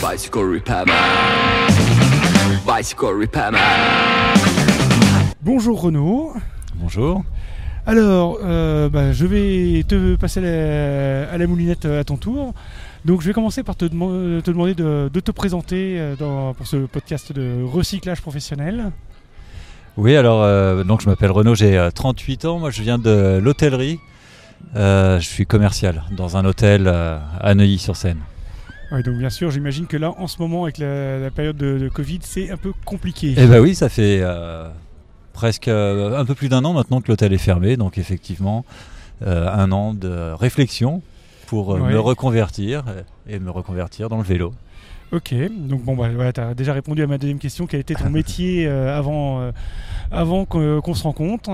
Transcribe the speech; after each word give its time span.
Bicycle 0.00 0.38
repairman. 0.54 0.94
Bicycle 2.66 3.06
repairman. 3.20 3.60
Bonjour 5.42 5.80
Renaud. 5.80 6.32
Bonjour. 6.76 7.22
Alors, 7.86 8.38
euh, 8.44 8.88
bah, 8.88 9.12
je 9.12 9.26
vais 9.26 9.82
te 9.84 10.14
passer 10.16 10.40
la- 10.40 11.30
à 11.32 11.38
la 11.38 11.46
moulinette 11.46 11.84
à 11.86 12.04
ton 12.04 12.16
tour. 12.16 12.54
Donc, 13.04 13.20
je 13.22 13.26
vais 13.26 13.32
commencer 13.32 13.62
par 13.62 13.76
te, 13.76 13.86
te 13.86 14.50
demander 14.50 14.74
de, 14.74 15.10
de 15.12 15.20
te 15.20 15.30
présenter 15.30 15.96
euh, 15.98 16.14
dans- 16.16 16.54
pour 16.54 16.66
ce 16.66 16.76
podcast 16.86 17.32
de 17.32 17.62
recyclage 17.64 18.20
professionnel. 18.20 18.90
Oui, 19.96 20.14
alors 20.16 20.42
euh, 20.42 20.84
donc 20.84 21.00
je 21.02 21.08
m'appelle 21.08 21.32
Renaud, 21.32 21.54
j'ai 21.56 21.76
euh, 21.76 21.90
38 21.90 22.44
ans. 22.44 22.58
Moi, 22.58 22.70
je 22.70 22.80
viens 22.82 22.98
de 22.98 23.38
l'hôtellerie. 23.42 23.98
Euh, 24.76 25.18
je 25.18 25.26
suis 25.26 25.46
commercial 25.46 26.04
dans 26.12 26.36
un 26.36 26.44
hôtel 26.44 26.84
euh, 26.86 27.18
à 27.40 27.54
Neuilly-sur-Seine. 27.54 28.18
Donc, 28.92 29.16
bien 29.18 29.30
sûr, 29.30 29.50
j'imagine 29.50 29.86
que 29.86 29.96
là, 29.96 30.12
en 30.18 30.26
ce 30.26 30.38
moment, 30.40 30.64
avec 30.64 30.78
la, 30.78 31.18
la 31.18 31.30
période 31.30 31.56
de, 31.56 31.78
de 31.78 31.88
Covid, 31.88 32.18
c'est 32.22 32.50
un 32.50 32.56
peu 32.56 32.72
compliqué. 32.84 33.34
Eh 33.36 33.46
ben 33.46 33.60
oui, 33.60 33.74
ça 33.76 33.88
fait 33.88 34.18
euh, 34.20 34.68
presque 35.32 35.68
euh, 35.68 36.18
un 36.18 36.24
peu 36.24 36.34
plus 36.34 36.48
d'un 36.48 36.64
an 36.64 36.72
maintenant 36.72 37.00
que 37.00 37.08
l'hôtel 37.08 37.32
est 37.32 37.38
fermé, 37.38 37.76
donc 37.76 37.98
effectivement 37.98 38.64
euh, 39.24 39.48
un 39.48 39.70
an 39.70 39.94
de 39.94 40.32
réflexion 40.34 41.02
pour 41.46 41.68
Ouais. 41.68 41.80
me 41.92 41.98
reconvertir 42.00 42.84
et 43.28 43.38
me 43.38 43.50
reconvertir 43.50 44.08
dans 44.08 44.18
le 44.18 44.24
vélo. 44.24 44.52
Ok, 45.12 45.34
donc 45.50 45.82
bon, 45.84 45.96
bah, 45.96 46.08
voilà, 46.14 46.32
tu 46.32 46.40
as 46.40 46.54
déjà 46.54 46.72
répondu 46.72 47.02
à 47.02 47.06
ma 47.06 47.18
deuxième 47.18 47.38
question. 47.38 47.66
Quel 47.66 47.80
était 47.80 47.94
ton 47.94 48.10
métier 48.10 48.66
avant, 48.68 49.50
avant 50.12 50.44
qu'on 50.46 50.94
se 50.94 51.02
rencontre 51.04 51.50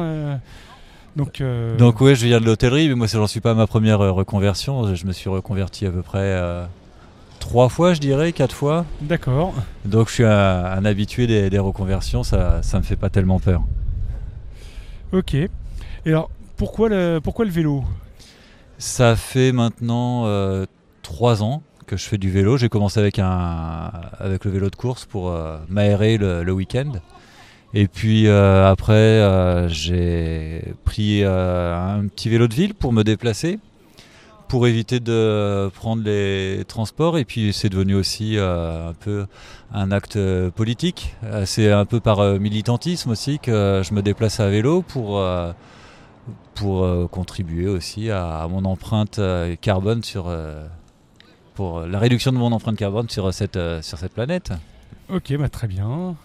Donc, 1.16 1.42
Donc 1.78 2.00
oui, 2.00 2.14
je 2.14 2.26
viens 2.26 2.40
de 2.40 2.44
l'hôtellerie, 2.46 2.88
mais 2.88 2.94
moi 2.94 3.06
j'en 3.06 3.26
suis 3.26 3.40
pas 3.40 3.52
à 3.52 3.54
ma 3.54 3.66
première 3.66 3.98
reconversion. 4.00 4.94
Je 4.94 5.06
me 5.06 5.12
suis 5.12 5.30
reconverti 5.30 5.86
à 5.86 5.90
peu 5.90 6.02
près 6.02 6.38
trois 7.46 7.68
fois, 7.68 7.94
je 7.94 8.00
dirais, 8.00 8.32
quatre 8.32 8.54
fois. 8.54 8.84
d'accord. 9.00 9.54
Donc 9.84 10.08
je 10.08 10.14
suis 10.14 10.24
un, 10.24 10.64
un 10.78 10.84
habitué 10.84 11.26
des, 11.26 11.48
des 11.48 11.58
reconversions, 11.60 12.24
ça 12.24 12.60
ça 12.62 12.78
me 12.78 12.82
fait 12.82 12.96
pas 12.96 13.08
tellement 13.10 13.38
peur. 13.38 13.62
Ok. 15.12 15.34
Et 15.34 15.48
alors, 16.06 16.28
pourquoi 16.56 16.88
le, 16.88 17.20
pourquoi 17.22 17.44
le 17.44 17.52
vélo? 17.52 17.84
Ça 18.78 19.14
fait 19.16 19.52
maintenant 19.52 20.24
euh, 20.26 20.66
trois 21.02 21.42
ans 21.42 21.62
que 21.86 21.96
je 21.96 22.04
fais 22.08 22.18
du 22.18 22.30
vélo. 22.30 22.56
J'ai 22.56 22.68
commencé 22.68 22.98
avec 22.98 23.18
un 23.20 23.92
avec 24.18 24.44
le 24.44 24.50
vélo 24.50 24.68
de 24.68 24.76
course 24.76 25.04
pour 25.06 25.30
euh, 25.30 25.56
m'aérer 25.68 26.18
le, 26.18 26.42
le 26.42 26.52
week-end. 26.52 26.92
Et 27.74 27.86
puis 27.88 28.26
euh, 28.26 28.68
après, 28.68 29.68
j'ai 29.68 30.74
pris 30.84 31.22
un 31.24 32.06
petit 32.08 32.28
vélo 32.28 32.48
de 32.48 32.54
ville 32.54 32.74
pour 32.74 32.92
me 32.92 33.02
déplacer, 33.04 33.58
pour 34.48 34.66
éviter 34.66 35.00
de 35.00 35.70
prendre 35.74 36.02
les 36.02 36.64
transports. 36.66 37.18
Et 37.18 37.24
puis 37.24 37.52
c'est 37.52 37.68
devenu 37.68 37.94
aussi 37.94 38.36
euh, 38.36 38.90
un 38.90 38.94
peu 38.94 39.26
un 39.72 39.90
acte 39.90 40.16
euh, 40.16 40.50
politique. 40.50 41.14
Euh, 41.24 41.44
C'est 41.46 41.70
un 41.70 41.84
peu 41.84 42.00
par 42.00 42.22
militantisme 42.38 43.10
aussi 43.10 43.38
que 43.38 43.82
je 43.84 43.94
me 43.94 44.02
déplace 44.02 44.40
à 44.40 44.48
vélo 44.48 44.82
pour 44.82 45.22
pour 46.54 47.10
contribuer 47.10 47.68
aussi 47.68 48.10
à, 48.10 48.46
mon 48.48 48.64
empreinte 48.64 49.20
carbone 49.60 50.02
sur 50.02 50.34
pour 51.54 51.80
la 51.80 51.98
réduction 51.98 52.32
de 52.32 52.38
mon 52.38 52.52
empreinte 52.52 52.76
carbone 52.76 53.08
sur 53.08 53.32
cette 53.32 53.58
sur 53.82 53.98
cette 53.98 54.12
planète. 54.12 54.52
Ok, 55.08 55.36
bah, 55.36 55.48
très 55.48 55.68
bien. 55.68 56.16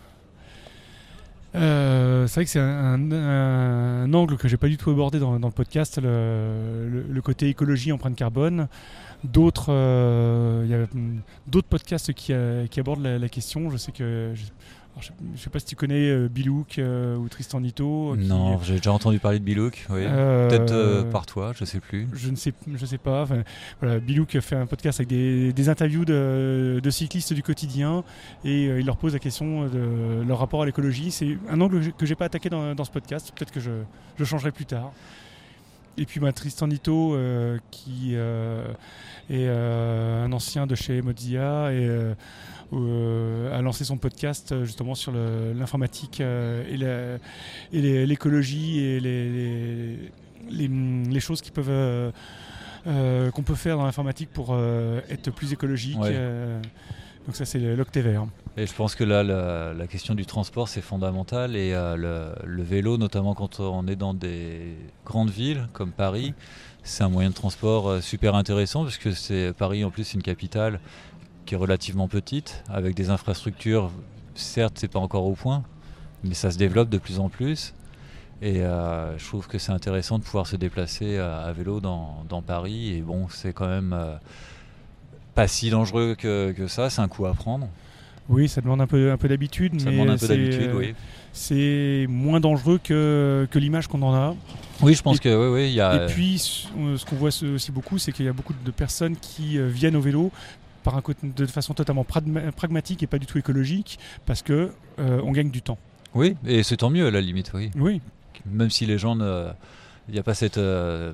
Euh, 1.54 2.28
c'est 2.28 2.36
vrai 2.36 2.46
que 2.46 2.52
c'est 2.52 2.60
un, 2.60 4.14
angle 4.14 4.38
que 4.38 4.48
j'ai 4.48 4.58
pas 4.58 4.68
du 4.68 4.78
tout 4.78 4.90
abordé 4.90 5.20
dans, 5.20 5.34
le 5.34 5.52
podcast, 5.52 6.00
le, 6.02 7.22
côté 7.24 7.50
écologie, 7.50 7.92
empreinte 7.92 8.16
carbone. 8.16 8.68
D'autres, 9.24 9.68
euh, 9.70 10.64
il 10.66 10.72
y 10.72 10.74
a 10.74 10.88
hum, 10.96 11.22
d'autres 11.46 11.68
podcasts 11.68 12.12
qui, 12.14 12.34
euh, 12.34 12.66
abordent 12.78 13.04
la, 13.04 13.30
question. 13.30 13.70
Je 13.70 13.78
sais 13.78 13.92
que, 13.92 14.34
alors, 14.94 15.02
je 15.04 15.12
je 15.36 15.42
sais 15.42 15.50
pas 15.50 15.60
si 15.60 15.66
tu 15.66 15.76
connais 15.76 16.10
euh, 16.10 16.28
Bilouk 16.28 16.78
euh, 16.78 17.16
ou 17.16 17.30
Tristan 17.30 17.62
Nito. 17.62 18.16
qui- 18.20 18.28
Non, 18.28 18.60
j'ai 18.62 18.76
déjà 18.76 18.92
entendu 18.92 19.20
parler 19.20 19.40
de 19.40 19.44
Bilouk, 19.44 19.86
oui. 19.90 20.02
Euh, 20.06 20.50
Peut-être 20.50 20.72
euh, 20.74 21.04
par 21.04 21.26
toi, 21.26 21.54
je 21.58 21.64
sais 21.66 21.80
plus. 21.80 22.08
Je 22.14 22.30
ne 22.30 22.36
sais, 22.36 22.54
je 22.74 22.86
sais 22.86 22.98
pas. 22.98 23.24
Enfin, 23.24 23.44
voilà, 23.82 24.00
Bilouk 24.00 24.38
fait 24.40 24.56
un 24.56 24.66
podcast 24.66 25.00
avec 25.00 25.08
des, 25.10 25.54
des 25.54 25.70
interviews 25.70 26.04
de, 26.06 26.80
de 26.84 26.90
cyclistes 26.90 27.34
du 27.34 27.42
quotidien 27.44 28.04
et 28.44 28.68
euh, 28.68 28.80
il 28.80 28.86
leur 28.86 28.98
pose 28.98 29.14
la 29.14 29.20
question 29.20 29.68
de 29.68 30.24
leur 30.28 30.40
rapport 30.40 30.62
à 30.64 30.66
l'écologie. 30.66 31.12
C'est 31.12 31.38
un 31.50 31.60
angle 31.62 31.80
que 31.94 32.02
que 32.02 32.06
j'ai 32.06 32.16
pas 32.16 32.26
attaqué 32.26 32.50
dans, 32.50 32.76
dans 32.76 32.84
ce 32.84 32.92
podcast. 32.92 33.32
Peut-être 33.36 33.52
que 33.52 33.60
je, 33.60 33.72
je 34.18 34.24
changerai 34.26 34.52
plus 34.52 34.66
tard. 34.66 34.92
Et 35.98 36.06
puis 36.06 36.20
bah, 36.20 36.32
Tristan 36.32 36.68
Nito, 36.68 37.14
euh, 37.14 37.58
qui 37.70 38.12
euh, 38.14 38.66
est 39.30 39.48
euh, 39.48 40.26
un 40.26 40.32
ancien 40.32 40.66
de 40.68 40.76
chez 40.76 41.02
Mozilla 41.02 41.72
et 41.74 41.90
a 42.74 43.62
lancé 43.62 43.84
son 43.84 43.98
podcast 43.98 44.64
justement 44.64 44.96
sur 44.96 45.12
l'informatique 45.12 46.22
et 46.22 46.78
l'écologie 47.72 48.80
et 48.80 49.00
les, 49.02 49.30
les, 49.30 50.12
les, 50.50 50.68
les 51.10 51.20
choses 51.20 51.42
qui 51.42 51.52
peuvent 51.52 52.14
qu'on 52.86 53.44
peut 53.44 53.56
faire 53.56 53.76
dans 53.76 53.86
l'informatique 53.86 54.30
pour 54.32 54.58
être 55.10 55.32
plus 55.32 55.52
écologique. 55.52 56.00
Ouais. 56.00 56.16
donc 57.26 57.36
ça 57.36 57.44
c'est 57.44 57.60
l'octévert. 57.76 58.26
Et 58.58 58.68
je 58.68 58.74
pense 58.74 58.96
que 58.96 59.06
là, 59.06 59.24
la, 59.24 59.74
la 59.74 59.88
question 59.88 60.14
du 60.14 60.26
transport, 60.26 60.68
c'est 60.68 60.82
fondamental. 60.82 61.56
Et 61.56 61.74
euh, 61.74 61.96
le, 61.96 62.36
le 62.46 62.64
vélo, 62.64 62.98
notamment 62.98 63.34
quand 63.34 63.62
on 63.62 63.88
est 63.88 63.96
dans 63.96 64.14
des 64.14 64.76
grandes 65.06 65.30
villes 65.30 65.68
comme 65.72 65.92
Paris, 65.92 66.34
c'est 66.84 67.04
un 67.04 67.10
moyen 67.10 67.30
de 67.30 67.36
transport 67.36 67.88
euh, 67.88 68.02
super 68.02 68.36
intéressant 68.36 68.84
parce 68.84 68.98
que 68.98 69.12
c'est 69.12 69.54
Paris, 69.54 69.86
en 69.86 69.92
plus, 69.92 70.04
c'est 70.04 70.16
une 70.16 70.24
capitale 70.24 70.82
qui 71.46 71.54
est 71.54 71.58
relativement 71.58 72.10
petite, 72.10 72.64
avec 72.70 72.94
des 72.94 73.10
infrastructures. 73.10 73.90
Certes, 74.36 74.74
c'est 74.78 74.90
pas 74.90 75.00
encore 75.00 75.26
au 75.26 75.34
point, 75.34 75.64
mais 76.24 76.34
ça 76.34 76.52
se 76.52 76.58
développe 76.58 76.90
de 76.90 76.98
plus 76.98 77.20
en 77.20 77.30
plus. 77.30 77.74
Et 78.42 78.62
euh, 78.62 79.18
je 79.18 79.26
trouve 79.28 79.48
que 79.48 79.60
c'est 79.60 79.72
intéressant 79.72 80.18
de 80.20 80.24
pouvoir 80.24 80.48
se 80.48 80.58
déplacer 80.58 81.20
à, 81.20 81.52
vélo 81.54 81.80
dans, 81.80 82.26
dans 82.28 82.42
Paris. 82.42 82.96
Et 82.98 83.02
bon, 83.02 83.28
c'est 83.30 83.54
quand 83.54 83.68
même 83.68 83.96
pas 85.36 85.48
si 85.48 85.70
dangereux 85.70 86.16
que, 86.18 86.52
que 86.52 86.68
ça. 86.68 86.90
C'est 86.90 87.02
un 87.02 87.08
coup 87.08 87.26
à 87.28 87.34
prendre. 87.34 87.68
Oui, 88.30 88.48
ça 88.48 88.62
demande 88.62 88.82
un 88.82 88.88
peu, 88.88 89.12
un 89.12 89.18
peu 89.18 89.28
d'habitude, 89.28 89.80
Ça 89.80 89.86
mais 89.90 89.94
demande 89.98 90.10
un 90.12 90.18
peu 90.18 90.26
c'est, 90.28 90.38
d'habitude, 90.38 90.72
oui. 90.76 90.94
c'est 91.34 92.06
moins 92.10 92.40
dangereux 92.40 92.80
que, 92.82 93.48
que 93.52 93.60
l'image 93.60 93.88
qu'on 93.88 94.02
en 94.04 94.14
a. 94.14 94.36
Oui, 94.82 94.94
je 94.94 95.02
pense 95.02 95.18
Et- 95.18 95.20
que 95.20 95.30
oui, 95.50 95.62
oui, 95.64 95.72
y 95.74 95.82
a. 95.82 96.04
Et 96.06 96.08
puis, 96.08 96.40
ce 96.40 97.06
qu'on 97.06 97.16
voit 97.16 97.30
aussi 97.30 97.72
beaucoup, 97.72 97.98
c'est 97.98 98.12
qu'il 98.12 98.26
y 98.26 98.30
a 98.30 98.34
beaucoup 98.34 98.54
de 98.66 98.72
personnes 98.72 99.16
qui 99.18 99.58
euh, 99.58 99.68
viennent 99.68 99.96
au 99.96 100.02
vélo 100.02 100.32
par 100.84 100.96
un 100.98 101.04
de 101.24 101.46
façon 101.46 101.74
totalement 101.74 102.04
pragma- 102.04 102.52
pragmatique 102.52 103.04
et 103.04 103.08
pas 103.08 103.20
du 103.20 103.26
tout 103.28 103.38
écologique, 103.38 104.00
parce 104.26 104.42
que 104.42 104.72
euh, 105.00 105.22
on 105.24 105.32
gagne 105.32 105.52
du 105.52 105.62
temps. 105.62 105.78
Oui, 106.16 106.36
et 106.46 106.64
c'est 106.64 106.78
tant 106.78 106.90
mieux 106.90 107.06
à 107.08 107.12
la 107.12 107.22
limite, 107.22 107.52
oui. 107.54 107.70
Oui, 107.76 108.02
Même 108.50 108.70
si 108.70 108.86
les 108.86 108.98
gens 108.98 109.16
ne. 109.16 109.48
Il 110.10 110.14
n'y 110.16 110.20
a 110.20 110.24
pas 110.24 110.34
cette 110.34 110.58
euh, 110.58 111.14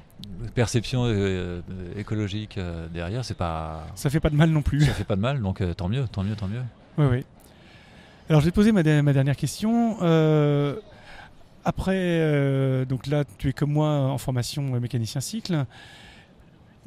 perception 0.56 1.04
euh, 1.06 1.60
écologique 1.98 2.58
euh, 2.58 2.88
derrière, 2.94 3.26
c'est 3.26 3.36
pas. 3.38 3.86
ça 3.96 4.10
fait 4.10 4.22
pas 4.22 4.30
de 4.30 4.36
mal 4.36 4.50
non 4.50 4.62
plus. 4.62 4.82
Ça 4.86 4.94
fait 4.94 5.04
pas 5.04 5.18
de 5.18 5.22
mal, 5.22 5.42
donc 5.42 5.62
tant 5.76 5.90
mieux, 5.90 6.06
tant 6.10 6.24
mieux, 6.24 6.36
tant 6.36 6.48
mieux. 6.48 6.62
Oui, 6.98 7.06
oui. 7.12 7.26
Alors, 8.30 8.42
je 8.42 8.46
vais 8.46 8.52
te 8.52 8.56
poser 8.56 8.72
ma, 8.72 8.84
de- 8.84 9.02
ma 9.02 9.14
dernière 9.14 9.36
question. 9.38 9.98
Euh, 10.02 10.76
après, 11.64 11.96
euh, 11.98 12.86
donc 12.86 13.08
là, 13.08 13.24
tu 13.38 13.50
es 13.50 13.54
comme 13.54 13.72
moi 13.72 13.90
en 13.90 14.18
formation 14.18 14.76
euh, 14.76 14.80
mécanicien 14.80 15.22
cycle. 15.22 15.66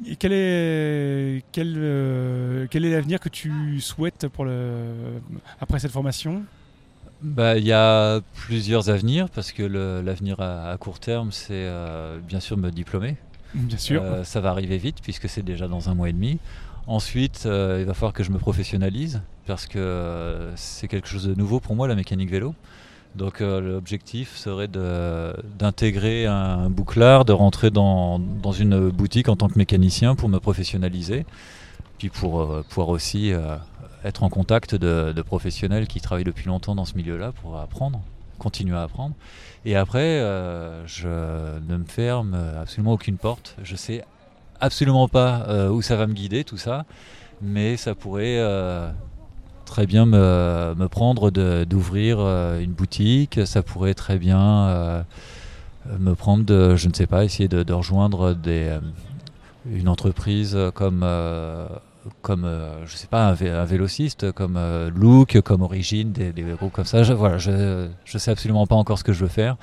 Et 0.07 0.15
quel 0.15 0.31
est 0.33 1.43
quel, 1.51 1.75
euh, 1.77 2.65
quel 2.71 2.85
est 2.85 2.91
l'avenir 2.91 3.19
que 3.19 3.29
tu 3.29 3.79
souhaites 3.81 4.27
pour 4.27 4.45
le 4.45 5.21
après 5.59 5.79
cette 5.79 5.91
formation? 5.91 6.43
Bah, 7.21 7.57
Il 7.57 7.65
y 7.65 7.71
a 7.71 8.19
plusieurs 8.33 8.89
avenirs, 8.89 9.29
parce 9.29 9.51
que 9.51 9.61
l'avenir 9.61 10.39
à, 10.39 10.71
à 10.71 10.77
court 10.77 10.99
terme, 10.99 11.31
c'est 11.31 11.51
euh, 11.51 12.17
bien 12.19 12.39
sûr 12.39 12.57
me 12.57 12.71
diplômer. 12.71 13.15
Bien 13.53 13.77
sûr. 13.77 14.01
Euh, 14.03 14.23
ça 14.23 14.41
va 14.41 14.49
arriver 14.49 14.77
vite, 14.77 15.01
puisque 15.03 15.29
c'est 15.29 15.43
déjà 15.43 15.67
dans 15.67 15.89
un 15.89 15.93
mois 15.93 16.09
et 16.09 16.13
demi. 16.13 16.39
Ensuite, 16.87 17.43
euh, 17.45 17.77
il 17.79 17.85
va 17.85 17.93
falloir 17.93 18.13
que 18.13 18.23
je 18.23 18.31
me 18.31 18.39
professionnalise, 18.39 19.21
parce 19.45 19.67
que 19.67 19.77
euh, 19.77 20.55
c'est 20.55 20.87
quelque 20.87 21.07
chose 21.07 21.27
de 21.27 21.35
nouveau 21.35 21.59
pour 21.59 21.75
moi, 21.75 21.87
la 21.87 21.95
mécanique 21.95 22.31
vélo. 22.31 22.55
Donc 23.15 23.41
euh, 23.41 23.59
l'objectif 23.59 24.35
serait 24.35 24.69
d'intégrer 25.59 26.25
un 26.25 26.69
bouclard, 26.69 27.25
de 27.25 27.33
rentrer 27.33 27.69
dans, 27.69 28.19
une 28.57 28.89
boutique 28.89 29.29
en 29.29 29.35
tant 29.35 29.49
que 29.49 29.57
mécanicien 29.57 30.15
pour 30.15 30.29
me 30.29 30.39
professionnaliser, 30.39 31.25
puis 31.97 32.09
pour 32.09 32.63
pouvoir 32.69 32.89
aussi 32.89 33.33
être 34.05 34.23
en 34.23 34.29
contact 34.29 34.75
de, 34.75 35.21
professionnels 35.21 35.87
qui 35.87 35.99
travaillent 35.99 36.23
depuis 36.23 36.47
longtemps 36.47 36.73
dans 36.73 36.85
ce 36.85 36.95
milieu-là 36.95 37.33
pour 37.41 37.57
apprendre, 37.57 38.01
continuer 38.39 38.77
à 38.77 38.83
apprendre. 38.83 39.13
Et 39.65 39.75
après, 39.75 40.19
je 40.85 41.09
ne 41.09 41.77
me 41.77 41.85
ferme 41.85 42.33
absolument 42.61 42.93
aucune 42.93 43.17
porte. 43.17 43.57
Je 43.61 43.75
sais 43.75 44.05
absolument 44.61 45.07
pas 45.07 45.45
euh, 45.49 45.69
où 45.69 45.81
ça 45.81 45.95
va 45.95 46.07
me 46.07 46.13
guider, 46.13 46.43
tout 46.43 46.57
ça, 46.57 46.85
mais 47.41 47.75
ça 47.77 47.95
pourrait 47.95 48.37
euh, 48.39 48.89
très 49.65 49.85
bien 49.85 50.05
me, 50.05 50.75
me 50.77 50.87
prendre 50.87 51.31
d'ouvrir 51.31 52.17
euh, 52.19 52.59
une 52.59 52.73
boutique, 52.73 53.39
ça 53.45 53.63
pourrait 53.63 53.93
très 53.93 54.17
bien 54.17 55.03
euh, 55.87 55.97
me 55.97 56.13
prendre 56.13 56.43
de, 56.43 56.75
je 56.75 56.87
ne 56.87 56.93
sais 56.93 57.07
pas, 57.07 57.23
essayer 57.23 57.47
de, 57.47 57.73
rejoindre 57.73 58.33
des, 58.33 58.67
euh, 58.67 58.79
une 59.71 59.87
entreprise 59.87 60.57
comme 60.73 61.01
euh, 61.03 61.67
comme 62.23 62.49
je 62.85 62.95
sais 62.95 63.07
pas, 63.07 63.27
un, 63.27 63.33
vélociste, 63.65 64.31
comme 64.31 64.59
Look, 64.95 65.39
comme 65.41 65.61
Origine, 65.61 66.11
des, 66.11 66.33
groupes 66.59 66.73
comme 66.73 66.85
ça. 66.85 67.03
Je, 67.03 67.13
voilà, 67.13 67.37
je, 67.37 67.87
je 68.05 68.17
sais 68.17 68.31
absolument 68.31 68.65
pas 68.65 68.73
encore 68.73 68.97
ce 68.97 69.03
que 69.03 69.13
je 69.13 69.19
veux 69.19 69.29
faire. 69.29 69.55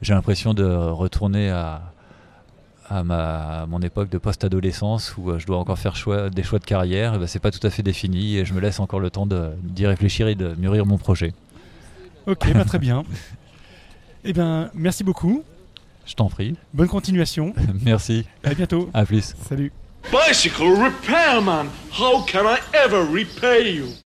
J'ai 0.00 0.14
l'impression 0.14 0.54
de 0.54 0.64
retourner 0.64 1.50
à, 1.50 1.82
à, 2.88 3.02
ma, 3.04 3.66
mon 3.68 3.80
époque 3.80 4.10
de 4.10 4.18
post-adolescence 4.18 5.16
où 5.16 5.38
je 5.38 5.46
dois 5.46 5.58
encore 5.58 5.78
faire 5.78 5.96
choix, 5.96 6.30
des 6.30 6.42
choix 6.42 6.58
de 6.58 6.64
carrière. 6.64 7.18
Ben, 7.18 7.26
c'est 7.26 7.38
pas 7.38 7.50
tout 7.50 7.64
à 7.66 7.70
fait 7.70 7.82
défini 7.82 8.36
et 8.38 8.44
je 8.44 8.54
me 8.54 8.60
laisse 8.60 8.80
encore 8.80 9.00
le 9.00 9.10
temps 9.10 9.26
d'y 9.26 9.86
réfléchir 9.86 10.28
et 10.28 10.34
de 10.34 10.54
mûrir 10.54 10.86
mon 10.86 10.98
projet. 10.98 11.32
Ok, 12.26 12.52
bah, 12.52 12.64
très 12.64 12.78
bien. 12.78 13.04
Eh 14.24 14.32
bien, 14.32 14.70
merci 14.74 15.04
beaucoup. 15.04 15.44
Je 16.06 16.14
t'en 16.14 16.28
prie. 16.28 16.56
Bonne 16.72 16.88
continuation. 16.88 17.54
merci. 17.84 18.26
À 18.42 18.54
bientôt. 18.54 18.90
À 18.94 19.04
plus. 19.04 19.34
Salut. 19.48 19.72
Bicycle 20.10 20.64
repairman, 20.64 21.68
how 21.90 22.22
can 22.26 22.46
I 22.46 22.58
ever 22.74 23.06
repay 23.06 23.74
you? 23.74 24.03